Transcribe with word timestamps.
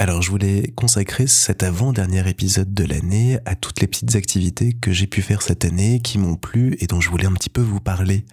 Alors 0.00 0.22
je 0.22 0.30
voulais 0.30 0.72
consacrer 0.76 1.26
cet 1.26 1.62
avant-dernier 1.62 2.26
épisode 2.26 2.72
de 2.72 2.84
l'année 2.84 3.38
à 3.44 3.54
toutes 3.54 3.82
les 3.82 3.86
petites 3.86 4.16
activités 4.16 4.72
que 4.72 4.92
j'ai 4.92 5.06
pu 5.06 5.20
faire 5.20 5.42
cette 5.42 5.66
année, 5.66 6.00
qui 6.00 6.16
m'ont 6.16 6.36
plu 6.36 6.74
et 6.80 6.86
dont 6.86 7.02
je 7.02 7.10
voulais 7.10 7.26
un 7.26 7.34
petit 7.34 7.50
peu 7.50 7.60
vous 7.60 7.80
parler. 7.80 8.24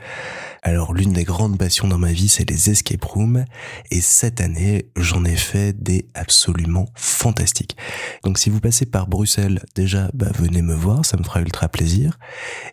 Alors 0.63 0.93
l'une 0.93 1.11
des 1.11 1.25
grandes 1.25 1.57
passions 1.57 1.89
dans 1.89 1.97
ma 1.97 2.13
vie, 2.13 2.29
c'est 2.29 2.49
les 2.49 2.69
escape 2.69 3.03
rooms, 3.03 3.43
et 3.92 3.99
cette 3.99 4.39
année, 4.39 4.89
j'en 4.96 5.25
ai 5.25 5.35
fait 5.35 5.74
des 5.74 6.07
absolument 6.13 6.88
fantastiques. 6.96 7.75
Donc 8.24 8.38
si 8.38 8.49
vous 8.49 8.61
passez 8.61 8.85
par 8.85 9.07
Bruxelles, 9.07 9.61
déjà, 9.75 10.10
bah, 10.13 10.31
venez 10.39 10.61
me 10.61 10.74
voir, 10.74 11.06
ça 11.06 11.17
me 11.17 11.24
fera 11.24 11.42
ultra 11.42 11.67
plaisir. 11.67 12.17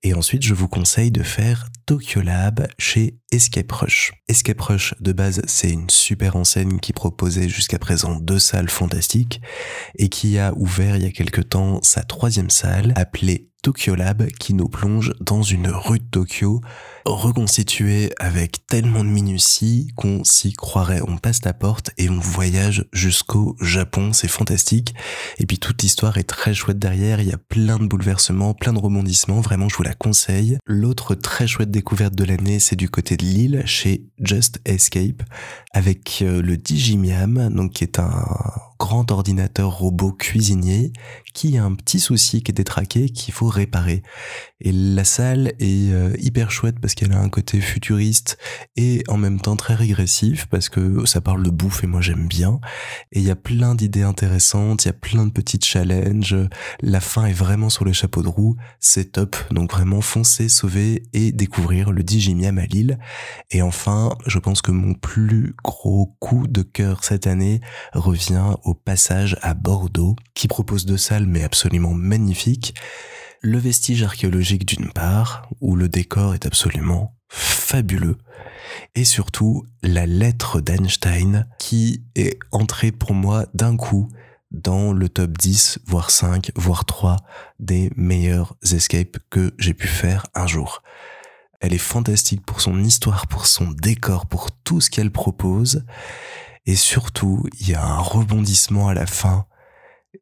Et 0.05 0.15
ensuite, 0.15 0.45
je 0.45 0.55
vous 0.55 0.69
conseille 0.69 1.11
de 1.11 1.25
faire 1.25 1.69
Tokyo 1.87 2.23
Lab 2.23 2.67
chez 2.79 3.19
Escape 3.31 3.71
Rush. 3.71 4.13
Escape 4.29 4.61
Rush, 4.61 4.95
de 5.01 5.13
base, 5.13 5.43
c'est 5.47 5.71
une 5.71 5.91
super 5.91 6.37
enseigne 6.37 6.79
qui 6.79 6.93
proposait 6.93 7.49
jusqu'à 7.49 7.79
présent 7.79 8.19
deux 8.21 8.39
salles 8.39 8.71
fantastiques 8.85 9.41
et 9.97 10.09
qui 10.09 10.39
a 10.39 10.53
ouvert 10.57 10.97
il 10.97 11.05
y 11.05 11.07
a 11.07 11.11
quelque 11.11 11.41
temps 11.41 11.81
sa 11.83 12.03
troisième 12.03 12.51
salle 12.51 12.93
appelée 12.97 13.49
Tokyo 13.65 13.95
Lab 13.95 14.27
qui 14.39 14.53
nous 14.53 14.69
plonge 14.69 15.15
dans 15.21 15.43
une 15.43 15.69
rue 15.69 15.99
de 15.99 16.05
Tokyo 16.05 16.61
reconstituée 17.07 18.13
avec 18.19 18.67
tellement 18.67 19.03
de 19.03 19.09
minutie 19.09 19.89
qu'on 19.97 20.23
s'y 20.23 20.53
croirait. 20.53 21.01
On 21.09 21.17
passe 21.17 21.43
la 21.47 21.55
porte 21.55 21.91
et 21.97 22.11
on 22.11 22.19
voyage 22.19 22.85
jusqu'au 22.93 23.57
Japon, 23.63 24.13
c'est 24.13 24.29
fantastique. 24.29 24.95
Et 25.39 25.47
puis 25.47 25.59
toute 25.59 25.81
l'histoire 25.81 26.19
est 26.19 26.25
très 26.25 26.53
chouette 26.53 26.79
derrière, 26.79 27.21
il 27.21 27.29
y 27.29 27.33
a 27.33 27.39
plein 27.39 27.79
de 27.79 27.87
bouleversements, 27.87 28.53
plein 28.53 28.75
de 28.75 28.81
rebondissements, 28.81 29.41
vraiment 29.41 29.71
je 29.71 29.77
vous 29.77 29.83
la 29.83 29.95
conseille. 29.95 30.59
L'autre 30.67 31.15
très 31.15 31.47
chouette 31.47 31.71
découverte 31.71 32.15
de 32.15 32.25
l'année, 32.25 32.59
c'est 32.59 32.77
du 32.77 32.91
côté 32.91 33.17
de 33.17 33.25
Lille 33.25 33.63
chez 33.65 34.05
Just 34.21 34.61
Escape 34.67 35.23
avec 35.73 36.19
euh, 36.21 36.43
le 36.43 36.59
Digimiam, 36.59 37.49
donc 37.49 37.73
qui 37.73 37.85
est 37.85 37.99
un 37.99 38.27
grand 38.79 39.11
ordinateur 39.11 39.79
robot 39.79 40.13
cuisinier 40.13 40.93
qui 41.33 41.59
a 41.59 41.65
un 41.65 41.75
petit 41.75 42.01
souci 42.01 42.43
qui 42.43 42.53
est 42.53 42.55
détraqué 42.55 43.09
qu'il 43.09 43.35
faut 43.35 43.49
réparer. 43.49 44.03
Et 44.61 44.73
la 44.73 45.05
salle 45.05 45.53
est 45.59 45.93
euh, 45.93 46.15
hyper 46.19 46.51
chouette 46.51 46.77
parce 46.81 46.95
qu'elle 46.95 47.13
a 47.13 47.19
un 47.19 47.29
côté 47.29 47.61
futuriste 47.61 48.39
et 48.77 49.03
en 49.09 49.17
même 49.17 49.41
temps 49.41 49.57
très 49.57 49.75
régressif 49.75 50.47
parce 50.47 50.69
que 50.69 51.05
ça 51.07 51.21
parle 51.21 51.43
de 51.43 51.51
bouffe 51.51 51.85
et 51.85 51.87
moi 51.87 52.01
j'aime 52.01 52.29
bien. 52.29 52.61
Et 53.13 53.19
il 53.21 53.25
y 53.25 53.31
a 53.31 53.37
plein 53.37 53.75
d'idées 53.75 54.03
intéressantes, 54.03 54.85
il 54.85 54.89
y 54.89 54.91
a 54.91 54.95
plein 54.95 55.27
de 55.27 55.33
petits 55.33 55.61
challenges. 55.61 56.37
La 56.81 57.01
fin 57.01 57.27
est 57.27 57.33
vraiment 57.33 57.69
sur 57.69 57.85
le 57.85 57.93
chapeau 57.93 58.23
de 58.23 58.29
roue, 58.29 58.57
c'est 58.81 59.13
top. 59.13 59.37
Donc 59.51 59.73
vraiment 59.73 60.01
foncez, 60.01 60.49
sauver 60.49 61.03
et 61.13 61.33
découvrir 61.33 61.91
le 61.91 62.03
Digimiam 62.03 62.59
à 62.59 62.67
Lille. 62.67 62.99
Et 63.51 63.61
enfin, 63.61 64.17
je 64.27 64.39
pense 64.39 64.63
que 64.63 64.71
mon 64.71 64.95
plus 64.95 65.55
gros 65.65 66.15
coup 66.21 66.47
de 66.47 66.63
cœur 66.63 67.05
cette 67.05 67.27
année 67.27 67.61
revient 67.93 68.55
au 68.65 68.75
passage 68.75 69.37
à 69.43 69.55
Bordeaux 69.55 70.17
qui 70.35 70.49
propose 70.49 70.87
deux 70.87 70.97
salles 70.97 71.27
mais 71.27 71.43
absolument 71.45 71.95
magnifiques 71.95 72.75
le 73.45 73.59
vestige 73.59 74.03
archéologique 74.03 74.65
d'une 74.65 74.91
part, 74.91 75.51
où 75.61 75.77
le 75.77 75.91
décor 75.91 76.33
est 76.33 76.47
absolument 76.47 77.15
fabuleux, 77.29 78.17
et 78.95 79.05
surtout 79.05 79.67
la 79.83 80.07
lettre 80.07 80.63
d'Einstein 80.63 81.47
qui 81.59 82.05
est 82.15 82.39
entrée 82.53 82.91
pour 82.91 83.13
moi 83.13 83.45
d'un 83.53 83.77
coup 83.77 84.09
dans 84.51 84.95
le 84.95 85.11
top 85.11 85.37
10, 85.37 85.81
voire 85.85 86.11
5, 86.11 86.53
voire 86.57 86.87
3 86.87 87.17
des 87.61 87.91
meilleurs 87.97 88.57
escapes 88.73 89.19
que 89.29 89.53
j'ai 89.59 89.75
pu 89.75 89.89
faire 89.89 90.25
un 90.35 90.47
jour. 90.47 90.83
Elle 91.61 91.75
est 91.75 91.79
fantastique 91.79 92.47
pour 92.47 92.63
son 92.63 92.83
histoire, 92.83 93.27
pour 93.27 93.47
son 93.47 93.71
décor, 93.73 94.25
pour 94.25 94.53
tout 94.53 94.81
ce 94.81 94.89
qu'elle 94.89 95.11
propose. 95.11 95.85
Et 96.67 96.77
surtout, 96.77 97.45
il 97.61 97.71
y 97.71 97.75
a 97.75 97.85
un 97.85 97.99
rebondissement 97.99 98.89
à 98.89 98.95
la 98.95 99.07
fin. 99.07 99.47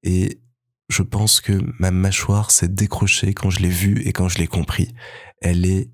Et 0.03 0.41
je 0.89 1.03
pense 1.03 1.41
que 1.41 1.61
ma 1.79 1.91
mâchoire 1.91 2.51
s'est 2.51 2.69
décrochée 2.69 3.35
quand 3.35 3.51
je 3.51 3.61
l'ai 3.61 3.69
vue 3.69 4.03
et 4.07 4.13
quand 4.13 4.29
je 4.29 4.39
l'ai 4.39 4.47
compris. 4.47 4.95
Elle 5.41 5.65
est 5.67 5.91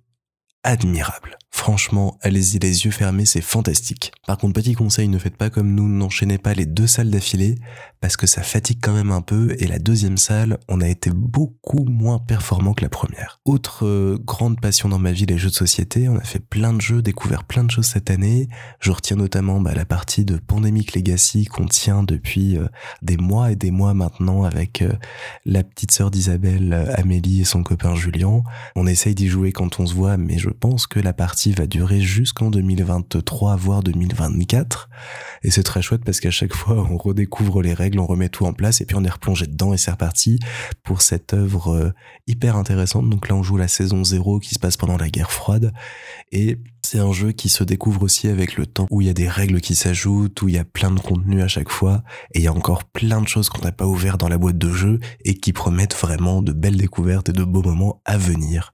admirable. 0.63 1.39
Franchement, 1.51 2.19
allez-y 2.21 2.59
les 2.59 2.85
yeux 2.85 2.91
fermés, 2.91 3.25
c'est 3.25 3.41
fantastique. 3.41 4.13
Par 4.27 4.37
contre, 4.37 4.55
petit 4.55 4.75
conseil, 4.75 5.09
ne 5.09 5.19
faites 5.19 5.37
pas 5.37 5.49
comme 5.49 5.75
nous, 5.75 5.89
n'enchaînez 5.89 6.39
pas 6.39 6.53
les 6.53 6.67
deux 6.67 6.87
salles 6.87 7.11
d'affilée, 7.11 7.57
parce 8.01 8.17
que 8.17 8.27
ça 8.27 8.43
fatigue 8.43 8.79
quand 8.83 8.93
même 8.93 9.11
un 9.11 9.23
peu, 9.23 9.57
et 9.59 9.67
la 9.67 9.79
deuxième 9.79 10.19
salle, 10.19 10.59
on 10.69 10.81
a 10.81 10.89
été 10.89 11.11
beaucoup 11.11 11.85
moins 11.85 12.19
performant 12.19 12.75
que 12.75 12.83
la 12.83 12.91
première. 12.91 13.41
Autre 13.45 13.87
euh, 13.87 14.19
grande 14.23 14.61
passion 14.61 14.91
dans 14.91 14.99
ma 14.99 15.11
vie, 15.11 15.25
les 15.25 15.39
jeux 15.39 15.49
de 15.49 15.55
société, 15.55 16.09
on 16.09 16.17
a 16.17 16.25
fait 16.25 16.39
plein 16.39 16.75
de 16.75 16.81
jeux, 16.81 17.01
découvert 17.01 17.45
plein 17.45 17.65
de 17.65 17.71
choses 17.71 17.87
cette 17.87 18.11
année. 18.11 18.49
Je 18.81 18.93
retiens 18.93 19.17
notamment 19.17 19.61
bah, 19.61 19.75
la 19.75 19.87
partie 19.87 20.25
de 20.27 20.37
Pandemic 20.37 20.95
Legacy 20.95 21.47
qu'on 21.47 21.67
tient 21.67 22.03
depuis 22.03 22.59
euh, 22.59 22.67
des 23.01 23.17
mois 23.17 23.53
et 23.53 23.57
des 23.57 23.71
mois 23.71 23.95
maintenant 23.95 24.45
avec 24.45 24.83
euh, 24.83 24.93
la 25.47 25.65
petite 25.65 25.93
sœur 25.93 26.11
d'Isabelle, 26.11 26.93
Amélie 26.95 27.41
et 27.41 27.45
son 27.45 27.63
copain 27.63 27.95
Julien. 27.95 28.43
On 28.77 28.87
essaye 28.87 29.15
d'y 29.15 29.29
jouer 29.29 29.53
quand 29.53 29.81
on 29.81 29.87
se 29.87 29.95
voit, 29.95 30.17
mais 30.19 30.39
je 30.39 30.51
pense 30.51 30.87
que 30.87 31.01
la 31.01 31.13
partie 31.13 31.38
va 31.47 31.67
durer 31.67 32.01
jusqu'en 32.01 32.51
2023, 32.51 33.57
voire 33.57 33.83
2024. 33.83 34.89
Et 35.43 35.51
c'est 35.51 35.63
très 35.63 35.83
chouette 35.83 36.05
parce 36.05 36.21
qu'à 36.21 36.31
chaque 36.31 36.53
fois, 36.53 36.87
on 36.91 36.97
redécouvre 36.97 37.63
les 37.63 37.75
règles, 37.75 38.01
on 38.01 38.07
remet 38.07 38.29
tout 38.29 38.45
en 38.45 38.53
place 38.53 38.81
et 38.81 38.87
puis 38.87 38.97
on 38.97 39.05
est 39.05 39.11
replongé 39.11 39.47
dedans 39.47 39.73
et 39.73 39.77
c'est 39.77 39.91
reparti 39.91 40.39
pour 40.83 41.01
cette 41.01 41.35
œuvre 41.35 41.75
euh, 41.75 41.91
hyper 42.27 42.57
intéressante. 42.57 43.09
Donc 43.09 43.29
là, 43.29 43.37
on 43.37 43.43
joue 43.43 43.57
la 43.57 43.69
saison 43.69 44.05
0 44.05 44.41
qui 44.41 44.55
se 44.55 44.59
passe 44.59 44.77
pendant 44.77 44.97
la 44.97 45.09
guerre 45.09 45.31
froide 45.31 45.73
et 46.33 46.59
c'est 46.91 47.01
un 47.01 47.13
jeu 47.13 47.33
qui 47.33 47.51
se 47.51 47.65
découvre 47.65 48.03
aussi 48.03 48.29
avec 48.29 48.57
le 48.57 48.65
temps, 48.65 48.87
où 48.91 49.03
il 49.03 49.09
y 49.09 49.11
a 49.11 49.13
des 49.13 49.29
règles 49.29 49.61
qui 49.61 49.75
s'ajoutent, 49.75 50.41
où 50.41 50.49
il 50.49 50.55
y 50.55 50.59
a 50.59 50.65
plein 50.65 50.91
de 50.91 50.99
contenu 50.99 51.43
à 51.43 51.47
chaque 51.47 51.69
fois, 51.69 52.03
et 52.33 52.39
il 52.39 52.45
y 52.45 52.47
a 52.47 52.53
encore 52.53 52.85
plein 52.85 53.21
de 53.21 53.29
choses 53.29 53.51
qu'on 53.51 53.61
n'a 53.61 53.73
pas 53.73 53.85
ouvert 53.85 54.17
dans 54.17 54.29
la 54.29 54.39
boîte 54.39 54.57
de 54.57 54.71
jeu 54.71 54.99
et 55.27 55.35
qui 55.35 55.53
promettent 55.53 55.95
vraiment 55.95 56.41
de 56.41 56.53
belles 56.53 56.79
découvertes 56.79 57.29
et 57.29 57.33
de 57.33 57.45
beaux 57.45 57.61
moments 57.61 58.01
à 58.07 58.17
venir. 58.17 58.73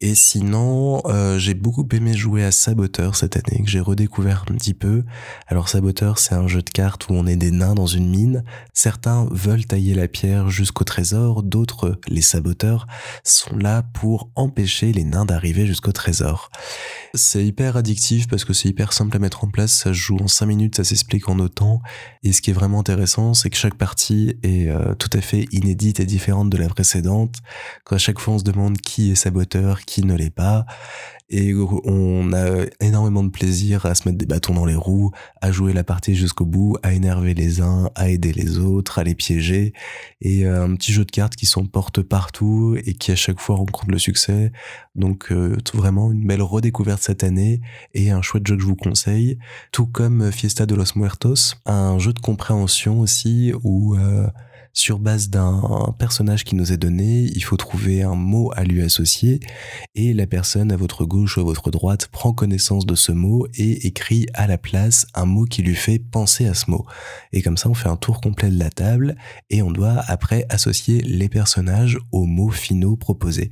Et 0.00 0.14
sinon, 0.14 1.02
euh, 1.06 1.36
j'ai 1.40 1.54
beaucoup 1.54 1.84
aimé 1.90 2.14
jouer 2.14 2.44
à 2.44 2.52
Saboteur 2.52 3.16
cette 3.16 3.36
année, 3.36 3.64
que 3.64 3.68
j'ai 3.68 3.80
redécouvert 3.80 4.44
un 4.48 4.54
petit 4.54 4.74
peu. 4.74 5.02
Alors 5.48 5.68
Saboteur, 5.68 6.20
c'est 6.20 6.36
un 6.36 6.46
jeu 6.46 6.62
de 6.62 6.70
cartes 6.70 7.08
où 7.08 7.14
on 7.14 7.26
est 7.26 7.34
des 7.34 7.50
nains 7.50 7.74
dans 7.74 7.86
une 7.86 8.08
mine. 8.08 8.44
Certains 8.72 9.26
veulent 9.32 9.66
tailler 9.66 9.94
la 9.94 10.06
pierre 10.06 10.48
jusqu'au 10.48 10.84
trésor, 10.84 11.42
d'autres, 11.42 11.98
les 12.06 12.22
saboteurs, 12.22 12.86
sont 13.24 13.56
là 13.56 13.82
pour 13.82 14.30
empêcher 14.36 14.92
les 14.92 15.02
nains 15.02 15.24
d'arriver 15.24 15.66
jusqu'au 15.66 15.90
trésor. 15.90 16.50
C'est 17.14 17.47
hyper 17.48 17.76
addictif 17.76 18.28
parce 18.28 18.44
que 18.44 18.52
c'est 18.52 18.68
hyper 18.68 18.92
simple 18.92 19.16
à 19.16 19.18
mettre 19.18 19.44
en 19.44 19.48
place, 19.48 19.72
ça 19.72 19.92
joue 19.92 20.16
en 20.20 20.28
5 20.28 20.46
minutes, 20.46 20.76
ça 20.76 20.84
s'explique 20.84 21.28
en 21.28 21.38
autant. 21.38 21.80
Et 22.22 22.32
ce 22.32 22.42
qui 22.42 22.50
est 22.50 22.54
vraiment 22.54 22.80
intéressant, 22.80 23.34
c'est 23.34 23.50
que 23.50 23.56
chaque 23.56 23.74
partie 23.74 24.36
est 24.42 24.68
euh, 24.68 24.94
tout 24.94 25.10
à 25.12 25.20
fait 25.20 25.46
inédite 25.52 26.00
et 26.00 26.06
différente 26.06 26.50
de 26.50 26.56
la 26.56 26.68
précédente. 26.68 27.36
Quand 27.84 27.96
à 27.96 27.98
chaque 27.98 28.18
fois 28.18 28.34
on 28.34 28.38
se 28.38 28.44
demande 28.44 28.78
qui 28.78 29.10
est 29.10 29.14
saboteur, 29.14 29.80
qui 29.82 30.04
ne 30.04 30.14
l'est 30.14 30.34
pas 30.34 30.66
et 31.30 31.54
on 31.54 32.32
a 32.32 32.64
énormément 32.80 33.22
de 33.22 33.28
plaisir 33.30 33.84
à 33.84 33.94
se 33.94 34.08
mettre 34.08 34.18
des 34.18 34.26
bâtons 34.26 34.54
dans 34.54 34.64
les 34.64 34.74
roues, 34.74 35.10
à 35.40 35.52
jouer 35.52 35.72
la 35.72 35.84
partie 35.84 36.14
jusqu'au 36.14 36.46
bout, 36.46 36.76
à 36.82 36.92
énerver 36.94 37.34
les 37.34 37.60
uns, 37.60 37.90
à 37.94 38.08
aider 38.08 38.32
les 38.32 38.58
autres, 38.58 38.98
à 38.98 39.04
les 39.04 39.14
piéger, 39.14 39.72
et 40.20 40.46
euh, 40.46 40.64
un 40.64 40.74
petit 40.74 40.92
jeu 40.92 41.04
de 41.04 41.10
cartes 41.10 41.36
qui 41.36 41.46
s'emporte 41.46 42.02
partout 42.02 42.76
et 42.84 42.94
qui 42.94 43.12
à 43.12 43.16
chaque 43.16 43.40
fois 43.40 43.56
rencontre 43.56 43.90
le 43.90 43.98
succès. 43.98 44.52
Donc 44.94 45.30
euh, 45.30 45.56
vraiment 45.74 46.10
une 46.10 46.26
belle 46.26 46.42
redécouverte 46.42 47.02
cette 47.02 47.24
année 47.24 47.60
et 47.94 48.10
un 48.10 48.22
chouette 48.22 48.46
jeu 48.46 48.56
que 48.56 48.62
je 48.62 48.66
vous 48.66 48.76
conseille, 48.76 49.38
tout 49.70 49.86
comme 49.86 50.32
Fiesta 50.32 50.66
de 50.66 50.74
los 50.74 50.96
Muertos, 50.96 51.56
un 51.66 51.98
jeu 51.98 52.12
de 52.12 52.20
compréhension 52.20 53.00
aussi 53.00 53.52
où 53.62 53.96
euh, 53.96 54.26
sur 54.72 54.98
base 54.98 55.28
d'un 55.30 55.94
personnage 55.98 56.44
qui 56.44 56.54
nous 56.54 56.72
est 56.72 56.76
donné, 56.76 57.22
il 57.22 57.42
faut 57.42 57.56
trouver 57.56 58.02
un 58.02 58.14
mot 58.14 58.52
à 58.54 58.64
lui 58.64 58.82
associer 58.82 59.40
et 59.94 60.12
la 60.12 60.26
personne 60.26 60.72
à 60.72 60.76
votre 60.76 61.04
gauche 61.04 61.36
ou 61.36 61.40
à 61.40 61.44
votre 61.44 61.70
droite 61.70 62.06
prend 62.08 62.32
connaissance 62.32 62.86
de 62.86 62.94
ce 62.94 63.12
mot 63.12 63.46
et 63.54 63.86
écrit 63.86 64.26
à 64.34 64.46
la 64.46 64.58
place 64.58 65.06
un 65.14 65.24
mot 65.24 65.44
qui 65.44 65.62
lui 65.62 65.74
fait 65.74 65.98
penser 65.98 66.46
à 66.46 66.54
ce 66.54 66.70
mot. 66.70 66.86
Et 67.32 67.42
comme 67.42 67.56
ça, 67.56 67.68
on 67.68 67.74
fait 67.74 67.88
un 67.88 67.96
tour 67.96 68.20
complet 68.20 68.50
de 68.50 68.58
la 68.58 68.70
table 68.70 69.16
et 69.50 69.62
on 69.62 69.70
doit 69.70 70.02
après 70.06 70.46
associer 70.48 71.00
les 71.02 71.28
personnages 71.28 71.98
aux 72.12 72.26
mots 72.26 72.50
finaux 72.50 72.96
proposés. 72.96 73.50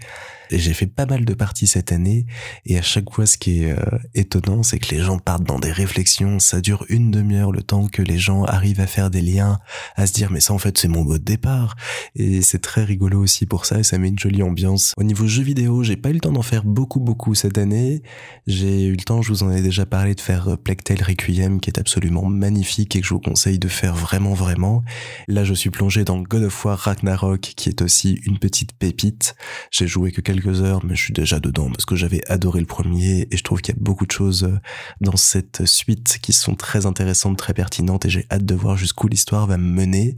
J'ai 0.50 0.74
fait 0.74 0.86
pas 0.86 1.06
mal 1.06 1.24
de 1.24 1.34
parties 1.34 1.66
cette 1.66 1.90
année 1.90 2.26
et 2.64 2.78
à 2.78 2.82
chaque 2.82 3.12
fois 3.12 3.26
ce 3.26 3.36
qui 3.36 3.64
est 3.64 3.72
euh, 3.72 3.98
étonnant 4.14 4.62
c'est 4.62 4.78
que 4.78 4.94
les 4.94 5.00
gens 5.00 5.18
partent 5.18 5.42
dans 5.42 5.58
des 5.58 5.72
réflexions, 5.72 6.38
ça 6.38 6.60
dure 6.60 6.84
une 6.88 7.10
demi-heure 7.10 7.50
le 7.50 7.62
temps 7.62 7.88
que 7.88 8.02
les 8.02 8.18
gens 8.18 8.44
arrivent 8.44 8.80
à 8.80 8.86
faire 8.86 9.10
des 9.10 9.22
liens, 9.22 9.58
à 9.96 10.06
se 10.06 10.12
dire 10.12 10.30
mais 10.30 10.40
ça 10.40 10.54
en 10.54 10.58
fait 10.58 10.78
c'est 10.78 10.88
mon 10.88 11.04
au 11.16 11.18
départ. 11.18 11.76
Et 12.14 12.42
c'est 12.42 12.60
très 12.60 12.84
rigolo 12.84 13.20
aussi 13.20 13.46
pour 13.46 13.66
ça 13.66 13.78
et 13.80 13.82
ça 13.82 13.98
met 13.98 14.08
une 14.08 14.18
jolie 14.18 14.42
ambiance. 14.42 14.92
Au 14.96 15.02
niveau 15.02 15.26
jeux 15.26 15.42
vidéo, 15.42 15.82
j'ai 15.82 15.96
pas 15.96 16.10
eu 16.10 16.14
le 16.14 16.20
temps 16.20 16.32
d'en 16.32 16.42
faire 16.42 16.64
beaucoup 16.64 17.00
beaucoup 17.00 17.34
cette 17.34 17.58
année. 17.58 18.02
J'ai 18.46 18.84
eu 18.84 18.92
le 18.92 19.02
temps, 19.02 19.22
je 19.22 19.30
vous 19.30 19.42
en 19.42 19.50
ai 19.50 19.62
déjà 19.62 19.86
parlé, 19.86 20.14
de 20.14 20.20
faire 20.20 20.48
euh, 20.48 20.56
Plague 20.56 20.82
Tale 20.82 21.02
Requiem 21.02 21.60
qui 21.60 21.70
est 21.70 21.78
absolument 21.78 22.24
magnifique 22.26 22.94
et 22.96 23.00
que 23.00 23.06
je 23.06 23.14
vous 23.14 23.20
conseille 23.20 23.58
de 23.58 23.68
faire 23.68 23.94
vraiment 23.94 24.34
vraiment. 24.34 24.82
Là, 25.28 25.44
je 25.44 25.54
suis 25.54 25.70
plongé 25.70 26.04
dans 26.04 26.20
God 26.20 26.44
of 26.44 26.64
War 26.64 26.78
Ragnarok 26.78 27.40
qui 27.40 27.68
est 27.68 27.82
aussi 27.82 28.20
une 28.24 28.38
petite 28.38 28.72
pépite. 28.74 29.34
J'ai 29.70 29.86
joué 29.86 30.12
que 30.12 30.20
quelques 30.20 30.62
heures 30.62 30.84
mais 30.84 30.94
je 30.94 31.02
suis 31.02 31.12
déjà 31.12 31.40
dedans 31.40 31.70
parce 31.70 31.84
que 31.84 31.96
j'avais 31.96 32.22
adoré 32.30 32.60
le 32.60 32.66
premier 32.66 33.26
et 33.30 33.36
je 33.36 33.42
trouve 33.42 33.60
qu'il 33.60 33.74
y 33.74 33.78
a 33.78 33.80
beaucoup 33.80 34.06
de 34.06 34.12
choses 34.12 34.44
euh, 34.44 34.58
dans 35.00 35.16
cette 35.16 35.66
suite 35.66 36.18
qui 36.22 36.32
sont 36.32 36.54
très 36.54 36.86
intéressantes, 36.86 37.38
très 37.38 37.54
pertinentes 37.54 38.04
et 38.04 38.10
j'ai 38.10 38.26
hâte 38.30 38.44
de 38.44 38.54
voir 38.54 38.76
jusqu'où 38.76 39.08
l'histoire 39.08 39.46
va 39.46 39.56
me 39.58 39.72
mener. 39.72 40.16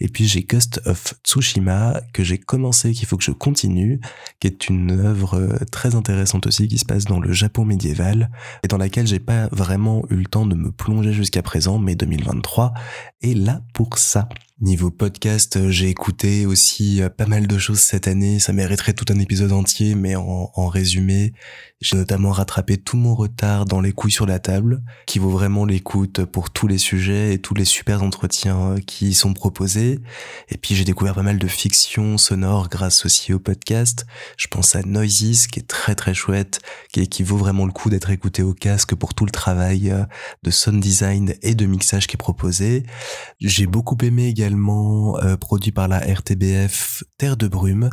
Et 0.00 0.08
puis 0.08 0.21
j'ai 0.26 0.42
Ghost 0.42 0.80
of 0.86 1.14
Tsushima 1.24 2.00
que 2.12 2.22
j'ai 2.22 2.38
commencé, 2.38 2.92
qu'il 2.92 3.06
faut 3.06 3.16
que 3.16 3.24
je 3.24 3.30
continue, 3.30 4.00
qui 4.40 4.46
est 4.46 4.68
une 4.68 4.92
œuvre 4.92 5.34
euh, 5.34 5.58
très 5.70 5.94
intéressante 5.94 6.46
aussi 6.46 6.68
qui 6.68 6.78
se 6.78 6.84
passe 6.84 7.04
dans 7.04 7.20
le 7.20 7.32
Japon 7.32 7.64
médiéval 7.64 8.30
et 8.64 8.68
dans 8.68 8.78
laquelle 8.78 9.06
j'ai 9.06 9.20
pas 9.20 9.48
vraiment 9.52 10.04
eu 10.10 10.16
le 10.16 10.26
temps 10.26 10.46
de 10.46 10.54
me 10.54 10.70
plonger 10.70 11.12
jusqu'à 11.12 11.42
présent, 11.42 11.78
mais 11.78 11.94
2023 11.94 12.74
est 13.22 13.34
là 13.34 13.62
pour 13.72 13.98
ça. 13.98 14.28
Niveau 14.62 14.92
podcast, 14.92 15.56
euh, 15.56 15.70
j'ai 15.70 15.88
écouté 15.88 16.46
aussi 16.46 17.02
euh, 17.02 17.08
pas 17.08 17.26
mal 17.26 17.48
de 17.48 17.58
choses 17.58 17.80
cette 17.80 18.06
année. 18.06 18.38
Ça 18.38 18.52
mériterait 18.52 18.92
tout 18.92 19.12
un 19.12 19.18
épisode 19.18 19.50
entier, 19.50 19.96
mais 19.96 20.14
en, 20.14 20.68
résumé, 20.68 21.32
j'ai 21.80 21.96
notamment 21.96 22.30
rattrapé 22.30 22.76
tout 22.76 22.96
mon 22.96 23.16
retard 23.16 23.64
dans 23.64 23.80
les 23.80 23.90
couilles 23.90 24.12
sur 24.12 24.24
la 24.24 24.38
table, 24.38 24.84
qui 25.04 25.18
vaut 25.18 25.30
vraiment 25.30 25.64
l'écoute 25.64 26.24
pour 26.26 26.50
tous 26.50 26.68
les 26.68 26.78
sujets 26.78 27.34
et 27.34 27.40
tous 27.40 27.54
les 27.54 27.64
super 27.64 28.04
entretiens 28.04 28.74
euh, 28.74 28.78
qui 28.78 29.08
y 29.08 29.14
sont 29.14 29.34
proposés. 29.34 29.98
Et 30.48 30.56
puis 30.56 30.76
j'ai 30.76 30.84
découvert 30.84 31.16
pas 31.16 31.24
mal 31.24 31.38
de 31.38 31.48
fiction 31.48 32.16
sonore 32.16 32.68
grâce 32.68 33.04
aussi 33.04 33.32
au 33.32 33.40
podcast. 33.40 34.06
Je 34.36 34.46
pense 34.46 34.76
à 34.76 34.82
Noises, 34.82 35.48
qui 35.48 35.58
est 35.58 35.66
très 35.66 35.96
très 35.96 36.14
chouette, 36.14 36.60
qui, 36.92 37.08
qui 37.08 37.24
vaut 37.24 37.36
vraiment 37.36 37.66
le 37.66 37.72
coup 37.72 37.90
d'être 37.90 38.10
écouté 38.10 38.44
au 38.44 38.54
casque 38.54 38.94
pour 38.94 39.12
tout 39.12 39.24
le 39.24 39.32
travail 39.32 39.92
de 40.44 40.50
sound 40.52 40.80
design 40.80 41.34
et 41.42 41.56
de 41.56 41.66
mixage 41.66 42.06
qui 42.06 42.14
est 42.14 42.16
proposé. 42.16 42.84
J'ai 43.40 43.66
beaucoup 43.66 43.98
aimé 44.02 44.28
également 44.28 44.51
euh, 44.54 45.36
produit 45.36 45.72
par 45.72 45.88
la 45.88 45.98
RTBF 45.98 47.04
Terre 47.18 47.36
de 47.36 47.48
Brume, 47.48 47.90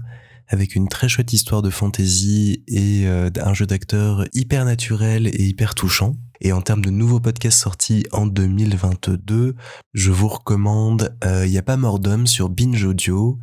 avec 0.47 0.75
une 0.75 0.87
très 0.87 1.07
chouette 1.07 1.31
histoire 1.31 1.61
de 1.61 1.69
fantasy 1.69 2.63
et 2.67 3.03
euh, 3.05 3.29
un 3.41 3.53
jeu 3.53 3.65
d'acteur 3.65 4.25
hyper 4.33 4.65
naturel 4.65 5.27
et 5.27 5.43
hyper 5.43 5.75
touchant. 5.75 6.15
Et 6.41 6.51
en 6.51 6.61
termes 6.61 6.81
de 6.81 6.89
nouveaux 6.89 7.19
podcasts 7.19 7.59
sortis 7.59 8.05
en 8.11 8.25
2022, 8.25 9.55
je 9.93 10.11
vous 10.11 10.27
recommande 10.27 11.15
euh, 11.23 11.45
Il 11.45 11.61
pas 11.61 11.77
mort 11.77 11.99
d'homme 11.99 12.27
sur 12.27 12.49
Binge 12.49 12.83
Audio, 12.83 13.39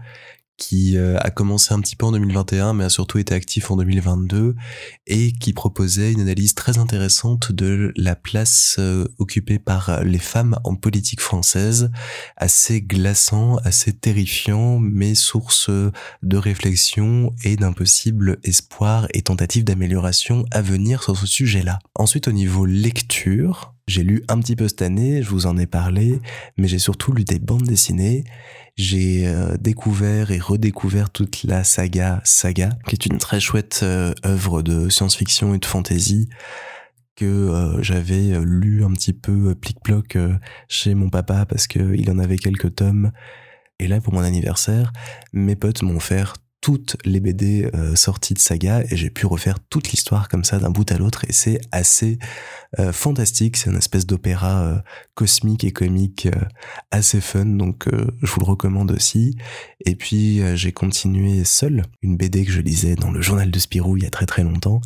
qui 0.56 0.96
euh, 0.96 1.18
a 1.20 1.30
commencé 1.30 1.74
un 1.74 1.80
petit 1.80 1.96
peu 1.96 2.06
en 2.06 2.12
2021 2.12 2.74
mais 2.74 2.84
a 2.84 2.88
surtout 2.88 3.18
été 3.18 3.34
actif 3.34 3.70
en 3.70 3.76
2022 3.76 4.54
et 5.06 5.32
qui 5.32 5.52
proposait 5.52 6.12
une 6.12 6.20
analyse 6.20 6.54
très 6.54 6.78
intéressante 6.78 7.52
de 7.52 7.92
la 7.96 8.16
place 8.16 8.76
euh, 8.78 9.06
occupée 9.18 9.58
par 9.58 10.02
les 10.02 10.18
femmes 10.18 10.58
en 10.64 10.74
politique 10.74 11.20
française, 11.20 11.90
assez 12.36 12.80
glaçant, 12.80 13.56
assez 13.58 13.92
terrifiant 13.92 14.78
mais 14.78 15.14
source 15.14 15.70
de 16.22 16.36
réflexion 16.36 17.34
et 17.44 17.56
d'un 17.56 17.72
possible 17.72 18.38
espoir 18.42 19.06
et 19.12 19.22
tentative 19.22 19.64
d'amélioration 19.64 20.44
à 20.50 20.62
venir 20.62 21.02
sur 21.02 21.16
ce 21.16 21.26
sujet-là. 21.26 21.78
Ensuite 21.94 22.28
au 22.28 22.32
niveau 22.32 22.64
lecture, 22.64 23.75
j'ai 23.86 24.02
lu 24.02 24.22
un 24.28 24.38
petit 24.40 24.56
peu 24.56 24.68
cette 24.68 24.82
année, 24.82 25.22
je 25.22 25.28
vous 25.30 25.46
en 25.46 25.56
ai 25.56 25.66
parlé, 25.66 26.20
mais 26.56 26.68
j'ai 26.68 26.78
surtout 26.78 27.12
lu 27.12 27.24
des 27.24 27.38
bandes 27.38 27.66
dessinées 27.66 28.24
j'ai 28.76 29.26
euh, 29.26 29.56
découvert 29.58 30.30
et 30.30 30.38
redécouvert 30.38 31.10
toute 31.10 31.44
la 31.44 31.64
saga 31.64 32.20
Saga, 32.24 32.70
qui 32.86 32.94
est 32.94 33.06
une 33.06 33.18
très 33.18 33.40
chouette 33.40 33.80
euh, 33.82 34.12
œuvre 34.24 34.62
de 34.62 34.90
science-fiction 34.90 35.54
et 35.54 35.58
de 35.58 35.64
fantasy 35.64 36.28
que 37.16 37.24
euh, 37.24 37.82
j'avais 37.82 38.38
lu 38.44 38.84
un 38.84 38.92
petit 38.92 39.14
peu 39.14 39.54
plic-ploc 39.54 40.18
chez 40.68 40.94
mon 40.94 41.08
papa 41.08 41.46
parce 41.46 41.66
qu'il 41.66 42.10
en 42.10 42.18
avait 42.18 42.36
quelques 42.36 42.74
tomes. 42.74 43.12
Et 43.78 43.88
là, 43.88 44.02
pour 44.02 44.12
mon 44.12 44.20
anniversaire, 44.20 44.92
mes 45.32 45.56
potes 45.56 45.82
m'ont 45.82 45.96
offert 45.96 46.34
toutes 46.66 46.96
les 47.04 47.20
BD 47.20 47.70
euh, 47.76 47.94
sorties 47.94 48.34
de 48.34 48.40
saga 48.40 48.82
et 48.90 48.96
j'ai 48.96 49.08
pu 49.08 49.24
refaire 49.24 49.60
toute 49.70 49.92
l'histoire 49.92 50.28
comme 50.28 50.42
ça 50.42 50.58
d'un 50.58 50.70
bout 50.70 50.90
à 50.90 50.98
l'autre 50.98 51.24
et 51.28 51.32
c'est 51.32 51.60
assez 51.70 52.18
euh, 52.80 52.92
fantastique. 52.92 53.56
C'est 53.56 53.70
une 53.70 53.76
espèce 53.76 54.04
d'opéra 54.04 54.62
euh, 54.64 54.78
cosmique 55.14 55.62
et 55.62 55.70
comique 55.70 56.26
assez 56.90 57.20
fun 57.20 57.44
donc 57.44 57.88
je 57.88 58.32
vous 58.32 58.40
le 58.40 58.46
recommande 58.46 58.90
aussi. 58.90 59.36
Et 59.84 59.94
puis 59.94 60.40
j'ai 60.56 60.72
continué 60.72 61.44
seul 61.44 61.84
une 62.02 62.16
BD 62.16 62.44
que 62.44 62.50
je 62.50 62.60
lisais 62.60 62.96
dans 62.96 63.12
le 63.12 63.20
journal 63.20 63.52
de 63.52 63.58
Spirou 63.60 63.96
il 63.96 64.02
y 64.02 64.06
a 64.06 64.10
très 64.10 64.26
très 64.26 64.42
longtemps 64.42 64.80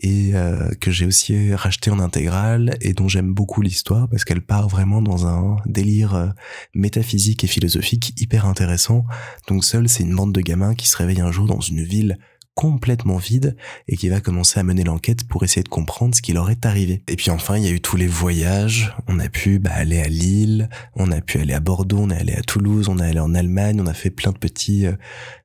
et 0.00 0.34
euh, 0.34 0.70
que 0.80 0.90
j'ai 0.90 1.06
aussi 1.06 1.52
racheté 1.54 1.90
en 1.90 1.98
intégrale 1.98 2.76
et 2.80 2.92
dont 2.92 3.08
j'aime 3.08 3.32
beaucoup 3.32 3.62
l'histoire 3.62 4.08
parce 4.08 4.24
qu'elle 4.24 4.42
part 4.42 4.68
vraiment 4.68 5.02
dans 5.02 5.26
un 5.26 5.56
délire 5.66 6.14
euh, 6.14 6.28
métaphysique 6.74 7.42
et 7.42 7.48
philosophique 7.48 8.14
hyper 8.16 8.46
intéressant. 8.46 9.04
Donc 9.48 9.64
seul, 9.64 9.88
c'est 9.88 10.04
une 10.04 10.14
bande 10.14 10.32
de 10.32 10.40
gamins 10.40 10.74
qui 10.74 10.86
se 10.86 10.96
réveillent 10.96 11.20
un 11.20 11.32
jour 11.32 11.46
dans 11.46 11.60
une 11.60 11.82
ville 11.82 12.18
complètement 12.58 13.18
vide 13.18 13.56
et 13.86 13.96
qui 13.96 14.08
va 14.08 14.20
commencer 14.20 14.58
à 14.58 14.64
mener 14.64 14.82
l'enquête 14.82 15.22
pour 15.28 15.44
essayer 15.44 15.62
de 15.62 15.68
comprendre 15.68 16.16
ce 16.16 16.20
qui 16.20 16.32
leur 16.32 16.50
est 16.50 16.66
arrivé. 16.66 17.04
Et 17.06 17.14
puis 17.14 17.30
enfin, 17.30 17.56
il 17.56 17.62
y 17.62 17.68
a 17.68 17.70
eu 17.70 17.80
tous 17.80 17.96
les 17.96 18.08
voyages. 18.08 18.92
On 19.06 19.20
a 19.20 19.28
pu 19.28 19.60
bah, 19.60 19.70
aller 19.74 20.00
à 20.00 20.08
Lille, 20.08 20.68
on 20.96 21.12
a 21.12 21.20
pu 21.20 21.38
aller 21.38 21.54
à 21.54 21.60
Bordeaux, 21.60 21.98
on 22.00 22.10
est 22.10 22.18
allé 22.18 22.34
à 22.34 22.42
Toulouse, 22.42 22.88
on 22.88 22.98
est 22.98 23.06
allé 23.06 23.20
en 23.20 23.32
Allemagne, 23.32 23.80
on 23.80 23.86
a 23.86 23.94
fait 23.94 24.10
plein 24.10 24.32
de 24.32 24.38
petits 24.38 24.86
euh, 24.86 24.92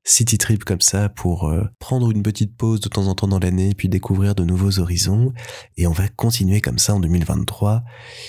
city 0.04 0.40
trips 0.40 0.64
comme 0.64 0.82
ça 0.82 1.08
pour 1.08 1.50
euh, 1.50 1.64
prendre 1.78 2.10
une 2.10 2.24
petite 2.24 2.58
pause 2.58 2.82
de 2.82 2.90
temps 2.90 3.06
en 3.06 3.14
temps 3.14 3.28
dans 3.28 3.38
l'année 3.38 3.76
puis 3.76 3.90
découvrir 3.90 4.34
de 4.34 4.44
nouveaux 4.44 4.80
horizons. 4.80 5.34
Et 5.78 5.86
on 5.86 5.92
va 5.92 6.08
continuer 6.08 6.62
comme 6.62 6.80
ça 6.80 6.96
en 6.96 7.00
2023. 7.00 7.84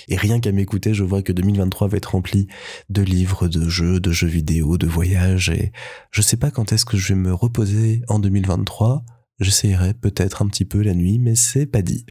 Et 0.09 0.17
rien 0.17 0.41
qu'à 0.41 0.53
m'écouter, 0.53 0.93
je 0.93 1.05
vois 1.05 1.23
que 1.23 1.33
2023 1.33 1.89
va 1.89 1.97
être 1.97 2.11
rempli 2.13 2.49
de 2.91 3.01
livres, 3.01 3.49
de 3.49 3.67
jeux, 3.67 3.99
de 3.99 4.13
jeux 4.13 4.29
vidéo, 4.29 4.77
de 4.77 4.87
voyages. 4.87 5.49
Et 5.49 5.73
je 6.11 6.21
sais 6.21 6.37
pas 6.37 6.51
quand 6.51 6.71
est-ce 6.75 6.85
que 6.85 6.99
je 6.99 7.15
vais 7.15 7.19
me 7.19 7.33
reposer 7.33 8.03
en 8.09 8.19
j'essayerai 9.41 9.95
peut-être 9.95 10.43
un 10.43 10.47
petit 10.47 10.65
peu 10.65 10.83
la 10.83 10.95
nuit, 10.95 11.19
mais 11.19 11.35
c'est 11.35 11.67
pas 11.67 11.83
dit. 11.83 12.07